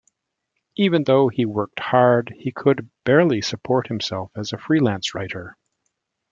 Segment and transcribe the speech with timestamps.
[0.77, 5.55] Even though he worked hard, he could barely support himself as a freelance writer.